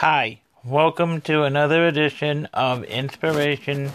Hi, 0.00 0.40
welcome 0.64 1.20
to 1.22 1.42
another 1.42 1.88
edition 1.88 2.46
of 2.54 2.84
Inspiration 2.84 3.90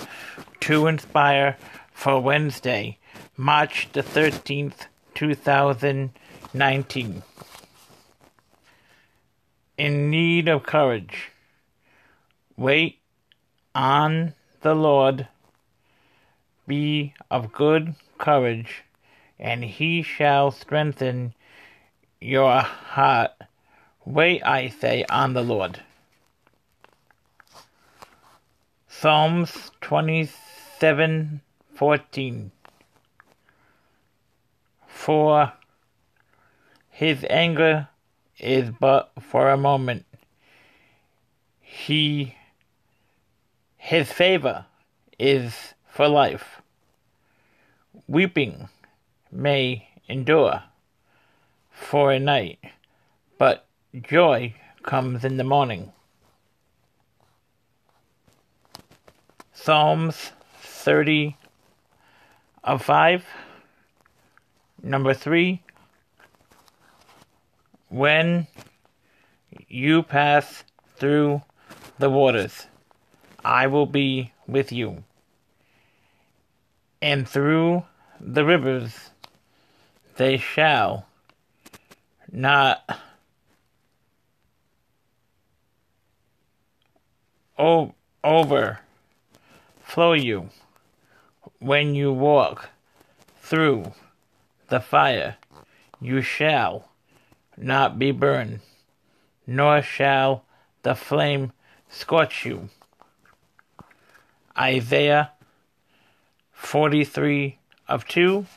to 0.60 0.88
Inspire 0.88 1.56
for 1.94 2.20
Wednesday, 2.20 2.98
March 3.38 3.88
the 3.94 4.04
13th, 4.04 4.88
2019. 5.16 7.24
In 9.78 10.10
need 10.10 10.50
of 10.50 10.64
courage. 10.64 11.32
Wait 12.58 13.00
on 13.74 14.34
the 14.60 14.76
Lord. 14.76 15.30
Be 16.68 17.14
of 17.32 17.54
good 17.54 17.96
courage, 18.18 18.84
and 19.40 19.64
he 19.64 20.04
shall 20.04 20.52
strengthen 20.52 21.34
your 22.20 22.60
heart. 22.60 23.32
Wait, 24.04 24.44
I 24.44 24.68
say, 24.68 25.06
on 25.10 25.32
the 25.32 25.42
Lord. 25.42 25.80
Psalms 29.04 29.52
27:14 29.82 32.52
For 34.88 35.52
his 36.90 37.26
anger 37.30 37.90
is 38.40 38.70
but 38.80 39.12
for 39.20 39.50
a 39.50 39.58
moment. 39.58 40.06
He 41.60 42.38
his 43.76 44.10
favor 44.10 44.68
is 45.20 45.74
for 45.86 46.08
life. 46.08 46.62
Weeping 48.08 48.70
may 49.30 49.90
endure 50.08 50.64
for 51.70 52.14
a 52.14 52.22
night, 52.22 52.60
but 53.38 53.66
joy 54.02 54.56
comes 54.82 55.26
in 55.26 55.36
the 55.36 55.44
morning. 55.44 55.92
Psalms 59.64 60.34
30 60.60 61.38
of 62.66 62.82
5. 62.84 63.24
Number 64.84 65.14
3. 65.14 65.64
When 67.88 68.48
you 69.70 70.04
pass 70.04 70.66
through 70.98 71.44
the 71.98 72.10
waters, 72.10 72.68
I 73.46 73.68
will 73.68 73.86
be 73.86 74.34
with 74.48 74.74
you. 74.74 75.06
And 77.02 77.26
through 77.26 77.86
the 78.20 78.44
rivers, 78.44 79.12
they 80.18 80.36
shall 80.36 81.06
not 82.30 83.00
o- 87.58 87.94
over 88.26 88.82
flow 89.94 90.14
you 90.14 90.50
when 91.60 91.94
you 91.94 92.12
walk 92.12 92.72
through 93.40 93.94
the 94.70 94.80
fire. 94.80 95.36
You 96.02 96.20
shall 96.20 96.90
not 97.56 98.00
be 98.00 98.10
burned, 98.10 98.62
nor 99.46 99.84
shall 99.84 100.46
the 100.82 100.96
flame 100.96 101.52
scorch 101.90 102.44
you. 102.44 102.70
Isaiah 104.58 105.32
43 106.54 107.60
of 107.88 108.08
2. 108.08 108.48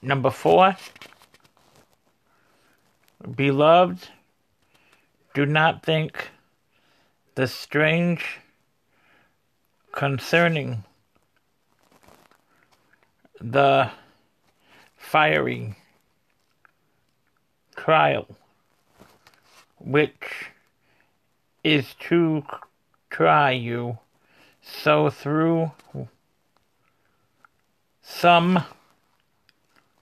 Number 0.00 0.30
4. 0.30 0.76
Beloved, 3.34 4.10
do 5.34 5.44
not 5.44 5.82
think 5.84 6.30
the 7.34 7.48
strange 7.48 8.38
concerning 9.96 10.84
the 13.40 13.90
fiery 14.98 15.74
trial 17.74 18.26
which 19.78 20.50
is 21.64 21.94
to 21.98 22.44
try 23.08 23.50
you. 23.50 23.98
So 24.60 25.08
through 25.08 25.72
some 28.02 28.64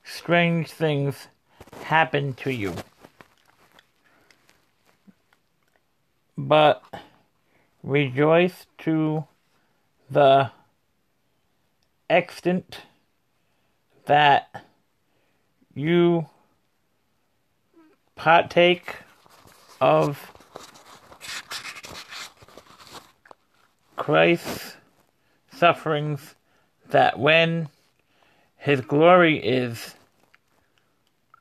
strange 0.03 0.71
things 0.71 1.29
happen 1.83 2.35
to 2.35 2.51
you. 2.51 2.75
But 6.37 6.83
rejoice 7.85 8.67
to 8.79 9.27
the 10.11 10.51
extent 12.09 12.81
that 14.07 14.65
you 15.75 16.27
partake 18.17 18.97
of 19.81 20.31
Christ's 23.97 24.77
sufferings, 25.53 26.35
that 26.91 27.19
when 27.19 27.69
his 28.57 28.81
glory 28.81 29.39
is 29.39 29.95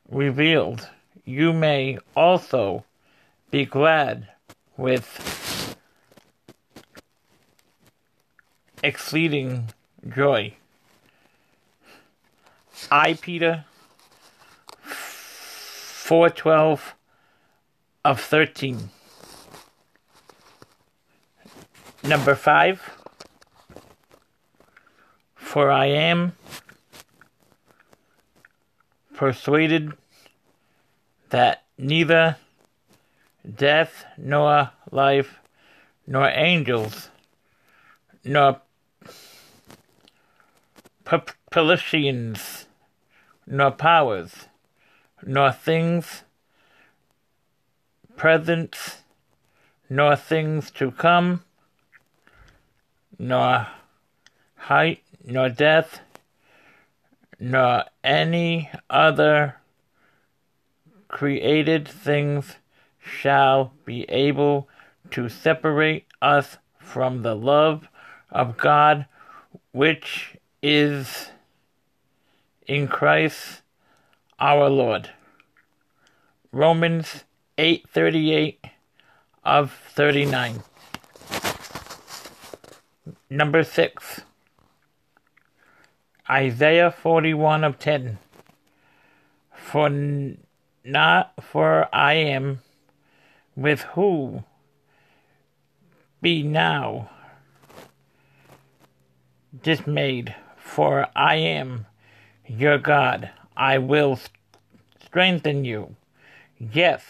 revealed, 0.09 0.90
you 1.25 1.53
may 1.53 1.97
also 2.16 2.85
be 3.51 3.66
glad 3.66 4.28
with 4.78 5.33
exceeding 8.84 9.74
joy. 10.08 10.54
I 12.92 13.14
Peter 13.14 13.66
412 14.84 16.94
of 18.04 18.20
13. 18.20 18.90
Number 22.04 22.36
5 22.36 22.92
For 25.36 25.72
I 25.72 25.86
am 25.86 26.34
persuaded 29.16 29.94
that 31.30 31.64
neither 31.78 32.36
death, 33.56 34.06
nor 34.18 34.72
life, 34.92 35.40
nor 36.06 36.30
angels, 36.30 37.10
nor 38.26 38.60
Pelicians, 41.06 42.66
nor 43.46 43.72
powers, 43.72 44.47
nor 45.25 45.52
things 45.52 46.24
present, 48.16 49.03
nor 49.90 50.16
things 50.16 50.72
to 50.72 50.92
come, 50.92 51.44
nor 53.19 53.68
height, 54.56 55.03
nor 55.25 55.50
depth, 55.50 56.00
nor 57.40 57.84
any 58.03 58.69
other 58.90 59.58
created 61.09 61.88
things 61.88 62.56
shall 63.00 63.74
be 63.86 64.03
able 64.09 64.68
to 65.12 65.30
separate 65.30 66.06
us 66.22 66.58
from 66.80 67.22
the 67.22 67.36
love 67.36 67.88
of 68.31 68.58
God 68.58 69.06
which 69.72 70.38
is 70.63 71.29
in 72.66 72.88
Christ 72.88 73.62
our 74.40 74.69
Lord. 74.69 75.09
Romans 76.53 77.25
8:38 77.57 78.72
of 79.44 79.74
39. 79.94 80.63
Number 83.30 83.63
6. 83.63 84.21
Isaiah 86.30 86.92
41 86.92 87.66
of 87.66 87.77
10. 87.77 88.18
For 89.51 89.89
not 90.86 91.33
for 91.44 91.89
I 91.94 92.13
am 92.13 92.62
with 93.56 93.81
who 93.95 94.44
be 96.21 96.42
now 96.42 97.09
dismayed, 99.62 100.36
for 100.63 101.07
I 101.15 101.36
am 101.36 101.86
your 102.48 102.77
God. 102.77 103.30
I 103.56 103.77
will 103.77 104.18
strengthen 105.06 105.65
you. 105.65 105.95
Yes, 106.57 107.04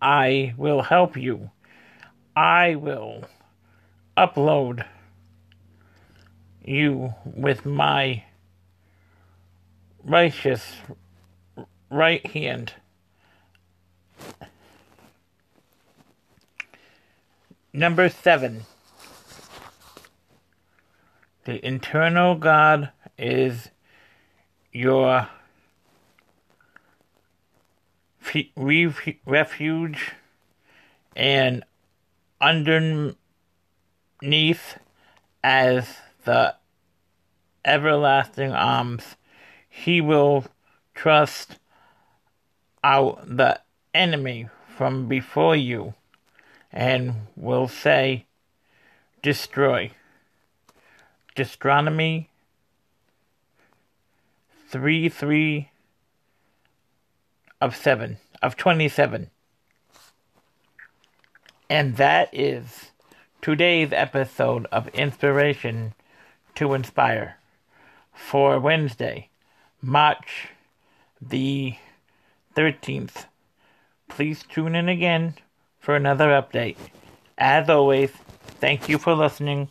I 0.00 0.54
will 0.56 0.82
help 0.82 1.16
you. 1.16 1.50
I 2.34 2.74
will 2.74 3.24
upload 4.16 4.84
you 6.64 7.14
with 7.24 7.64
my 7.64 8.24
righteous 10.02 10.76
right 11.90 12.26
hand. 12.26 12.72
Number 17.72 18.08
seven. 18.08 18.64
The 21.48 21.64
internal 21.66 22.34
God 22.34 22.90
is 23.16 23.70
your 24.70 25.30
refuge 29.24 30.12
and 31.16 31.64
underneath 32.38 33.16
as 35.42 35.96
the 36.26 36.54
everlasting 37.64 38.52
arms. 38.52 39.16
He 39.70 40.02
will 40.02 40.44
trust 40.94 41.56
out 42.84 43.26
the 43.26 43.62
enemy 43.94 44.50
from 44.76 45.08
before 45.08 45.56
you 45.56 45.94
and 46.70 47.14
will 47.36 47.68
say 47.68 48.26
destroy 49.22 49.92
Deuteronomy 51.38 52.28
3 54.70 55.08
3 55.08 55.70
of 57.60 57.76
7, 57.76 58.18
of 58.42 58.56
27. 58.56 59.30
And 61.70 61.96
that 61.96 62.28
is 62.32 62.90
today's 63.40 63.92
episode 63.92 64.66
of 64.72 64.88
Inspiration 64.88 65.94
to 66.56 66.74
Inspire 66.74 67.36
for 68.12 68.58
Wednesday, 68.58 69.28
March 69.80 70.48
the 71.22 71.76
13th. 72.56 73.26
Please 74.08 74.42
tune 74.42 74.74
in 74.74 74.88
again 74.88 75.34
for 75.78 75.94
another 75.94 76.30
update. 76.30 76.78
As 77.38 77.70
always, 77.70 78.10
thank 78.60 78.88
you 78.88 78.98
for 78.98 79.14
listening 79.14 79.70